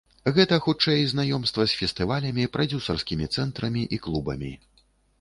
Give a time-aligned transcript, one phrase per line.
[0.35, 4.55] Гэта, хутчэй, знаёмства з фестывалямі, прадзюсарскімі цэнтрамі і клубамі.